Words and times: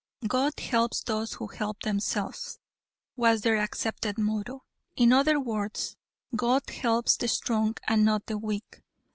"God 0.27 0.59
helps 0.59 1.01
those 1.03 1.33
who 1.33 1.45
help 1.45 1.81
themselves" 1.83 2.57
was 3.15 3.41
their 3.41 3.57
accepted 3.57 4.17
motto. 4.17 4.63
In 4.95 5.13
other 5.13 5.39
words, 5.39 5.95
God 6.35 6.67
helps 6.71 7.17
the 7.17 7.27
strong 7.27 7.75
and 7.87 8.03
not 8.03 8.25
the 8.25 8.39
weak. 8.39 8.81